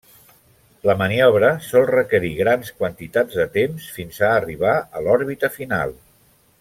La 0.89 0.93
maniobra 1.01 1.51
sol 1.65 1.85
requerir 1.89 2.31
grans 2.39 2.73
quantitats 2.79 3.37
de 3.43 3.45
temps 3.59 3.91
fins 3.99 4.19
a 4.29 4.33
arribar 4.39 4.73
a 5.01 5.05
l'òrbita 5.05 5.53
final. 5.61 5.95